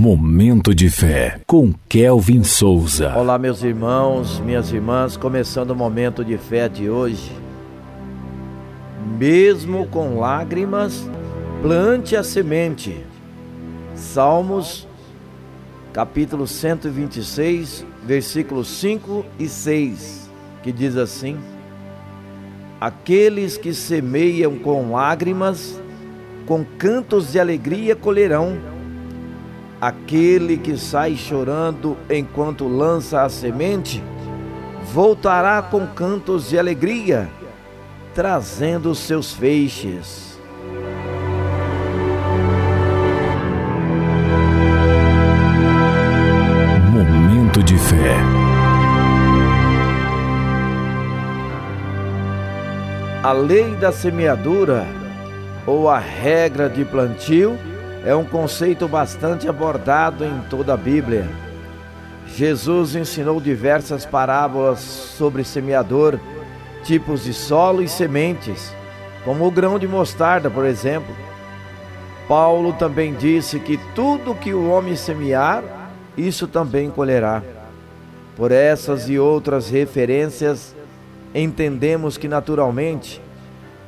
Momento 0.00 0.72
de 0.72 0.88
fé 0.88 1.40
com 1.44 1.74
Kelvin 1.88 2.44
Souza. 2.44 3.16
Olá, 3.16 3.36
meus 3.36 3.64
irmãos, 3.64 4.38
minhas 4.38 4.70
irmãs, 4.70 5.16
começando 5.16 5.72
o 5.72 5.74
momento 5.74 6.24
de 6.24 6.38
fé 6.38 6.68
de 6.68 6.88
hoje. 6.88 7.32
Mesmo 9.18 9.88
com 9.88 10.20
lágrimas, 10.20 11.04
plante 11.60 12.14
a 12.14 12.22
semente. 12.22 13.04
Salmos, 13.96 14.86
capítulo 15.92 16.46
126, 16.46 17.84
versículos 18.04 18.68
5 18.68 19.26
e 19.36 19.48
6, 19.48 20.30
que 20.62 20.70
diz 20.70 20.96
assim: 20.96 21.36
Aqueles 22.80 23.56
que 23.56 23.74
semeiam 23.74 24.60
com 24.60 24.92
lágrimas, 24.92 25.82
com 26.46 26.64
cantos 26.64 27.32
de 27.32 27.40
alegria 27.40 27.96
colherão 27.96 28.77
Aquele 29.80 30.56
que 30.56 30.76
sai 30.76 31.14
chorando 31.14 31.96
enquanto 32.10 32.66
lança 32.66 33.22
a 33.22 33.28
semente, 33.28 34.02
voltará 34.92 35.62
com 35.62 35.86
cantos 35.86 36.48
de 36.48 36.58
alegria, 36.58 37.30
trazendo 38.12 38.92
seus 38.92 39.32
feixes. 39.32 40.36
Momento 46.92 47.62
de 47.62 47.78
fé. 47.78 48.16
A 53.22 53.32
lei 53.32 53.76
da 53.76 53.92
semeadura 53.92 54.84
ou 55.64 55.88
a 55.88 55.98
regra 56.00 56.68
de 56.68 56.84
plantio 56.84 57.56
é 58.04 58.14
um 58.14 58.24
conceito 58.24 58.86
bastante 58.86 59.48
abordado 59.48 60.24
em 60.24 60.40
toda 60.48 60.74
a 60.74 60.76
Bíblia. 60.76 61.28
Jesus 62.26 62.94
ensinou 62.94 63.40
diversas 63.40 64.06
parábolas 64.06 64.80
sobre 64.80 65.42
semeador, 65.44 66.18
tipos 66.84 67.24
de 67.24 67.32
solo 67.32 67.82
e 67.82 67.88
sementes, 67.88 68.72
como 69.24 69.46
o 69.46 69.50
grão 69.50 69.78
de 69.78 69.88
mostarda, 69.88 70.48
por 70.48 70.64
exemplo. 70.64 71.14
Paulo 72.28 72.72
também 72.74 73.14
disse 73.14 73.58
que 73.58 73.78
tudo 73.94 74.34
que 74.34 74.52
o 74.52 74.68
homem 74.68 74.94
semear, 74.94 75.64
isso 76.16 76.46
também 76.46 76.90
colherá. 76.90 77.42
Por 78.36 78.52
essas 78.52 79.08
e 79.08 79.18
outras 79.18 79.68
referências, 79.68 80.76
entendemos 81.34 82.16
que 82.16 82.28
naturalmente, 82.28 83.20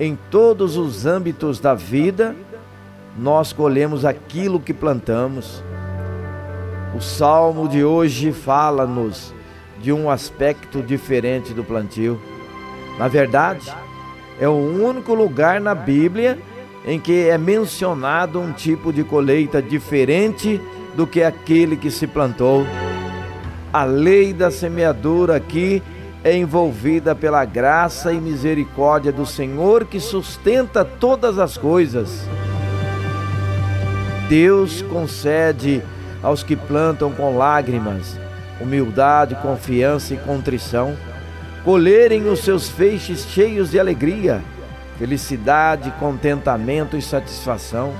em 0.00 0.16
todos 0.30 0.76
os 0.76 1.04
âmbitos 1.04 1.60
da 1.60 1.74
vida, 1.74 2.34
nós 3.18 3.52
colhemos 3.52 4.04
aquilo 4.04 4.60
que 4.60 4.72
plantamos. 4.72 5.62
O 6.94 7.00
salmo 7.00 7.68
de 7.68 7.84
hoje 7.84 8.32
fala-nos 8.32 9.34
de 9.82 9.92
um 9.92 10.08
aspecto 10.08 10.80
diferente 10.82 11.52
do 11.52 11.64
plantio. 11.64 12.20
Na 12.96 13.08
verdade, 13.08 13.72
é 14.40 14.48
o 14.48 14.54
único 14.54 15.14
lugar 15.14 15.60
na 15.60 15.74
Bíblia 15.74 16.38
em 16.86 16.98
que 16.98 17.28
é 17.28 17.36
mencionado 17.36 18.40
um 18.40 18.52
tipo 18.52 18.92
de 18.92 19.02
colheita 19.02 19.60
diferente 19.60 20.60
do 20.96 21.06
que 21.06 21.22
aquele 21.22 21.76
que 21.76 21.90
se 21.90 22.06
plantou. 22.06 22.64
A 23.72 23.84
lei 23.84 24.32
da 24.32 24.50
semeadura 24.50 25.36
aqui 25.36 25.82
é 26.22 26.36
envolvida 26.36 27.14
pela 27.14 27.44
graça 27.44 28.12
e 28.12 28.20
misericórdia 28.20 29.12
do 29.12 29.26
Senhor 29.26 29.84
que 29.84 30.00
sustenta 30.00 30.84
todas 30.84 31.38
as 31.38 31.56
coisas. 31.56 32.26
Deus 34.28 34.82
concede 34.82 35.82
aos 36.22 36.42
que 36.42 36.54
plantam 36.54 37.10
com 37.10 37.36
lágrimas, 37.38 38.18
humildade, 38.60 39.34
confiança 39.36 40.12
e 40.12 40.18
contrição, 40.18 40.94
colherem 41.64 42.28
os 42.28 42.40
seus 42.40 42.68
feixes 42.68 43.24
cheios 43.26 43.70
de 43.70 43.80
alegria, 43.80 44.42
felicidade, 44.98 45.90
contentamento 45.98 46.96
e 46.96 47.00
satisfação. 47.02 47.94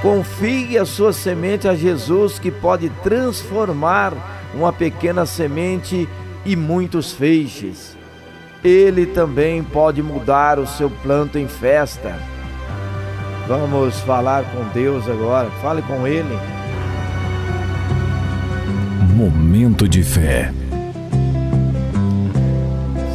Confie 0.00 0.78
a 0.78 0.84
sua 0.84 1.12
semente 1.12 1.66
a 1.66 1.74
Jesus, 1.74 2.38
que 2.38 2.50
pode 2.50 2.88
transformar 3.02 4.12
uma 4.54 4.72
pequena 4.72 5.26
semente 5.26 6.08
e 6.44 6.54
muitos 6.54 7.12
feixes. 7.12 7.96
Ele 8.62 9.06
também 9.06 9.62
pode 9.62 10.02
mudar 10.02 10.60
o 10.60 10.66
seu 10.66 10.88
planto 10.88 11.36
em 11.36 11.48
festa 11.48 12.14
Vamos 13.46 13.98
falar 14.00 14.44
com 14.44 14.64
Deus 14.72 15.08
agora. 15.08 15.50
Fale 15.60 15.82
com 15.82 16.06
Ele. 16.06 16.38
Momento 19.14 19.88
de 19.88 20.02
fé. 20.02 20.52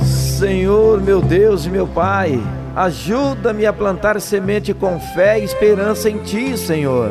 Senhor, 0.03 1.01
meu 1.01 1.21
Deus 1.21 1.65
e 1.65 1.69
meu 1.69 1.87
Pai, 1.87 2.39
ajuda-me 2.75 3.65
a 3.65 3.73
plantar 3.73 4.21
semente 4.21 4.73
com 4.73 4.99
fé 4.99 5.39
e 5.39 5.43
esperança 5.43 6.09
em 6.09 6.19
Ti, 6.19 6.55
Senhor. 6.55 7.09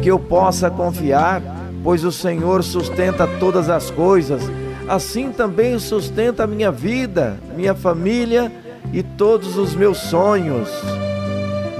Que 0.00 0.10
eu 0.10 0.18
possa 0.18 0.70
confiar, 0.70 1.42
pois 1.82 2.04
o 2.04 2.10
Senhor 2.10 2.62
sustenta 2.62 3.26
todas 3.38 3.68
as 3.68 3.90
coisas, 3.90 4.42
assim 4.88 5.30
também 5.30 5.78
sustenta 5.78 6.44
a 6.44 6.46
minha 6.46 6.72
vida, 6.72 7.38
minha 7.54 7.74
família 7.74 8.50
e 8.90 9.02
todos 9.02 9.58
os 9.58 9.74
meus 9.74 9.98
sonhos. 9.98 10.70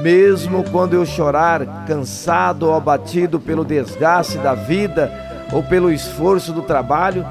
Mesmo 0.04 0.62
quando 0.64 0.92
eu 0.92 1.06
chorar, 1.06 1.86
cansado 1.86 2.66
ou 2.66 2.74
abatido 2.74 3.40
pelo 3.40 3.64
desgaste 3.64 4.36
da 4.36 4.54
vida 4.54 5.10
ou 5.50 5.62
pelo 5.62 5.90
esforço 5.90 6.52
do 6.52 6.60
trabalho, 6.60 7.24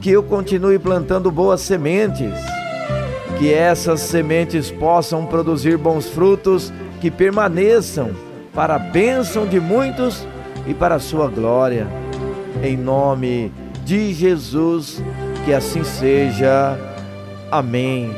que 0.00 0.10
eu 0.10 0.24
continue 0.24 0.80
plantando 0.80 1.30
boas 1.30 1.60
sementes. 1.60 2.34
Que 3.38 3.54
essas 3.54 4.00
sementes 4.00 4.68
possam 4.68 5.26
produzir 5.26 5.78
bons 5.78 6.08
frutos 6.08 6.72
que 7.00 7.08
permaneçam 7.08 8.10
para 8.52 8.74
a 8.74 8.80
bênção 8.80 9.46
de 9.46 9.60
muitos 9.60 10.26
e 10.66 10.74
para 10.74 10.96
a 10.96 11.00
sua 11.00 11.28
glória. 11.28 11.86
Em 12.64 12.76
nome 12.76 13.52
de 13.84 14.12
Jesus, 14.12 15.00
que 15.44 15.54
assim 15.54 15.84
seja. 15.84 16.76
Amém. 17.48 18.10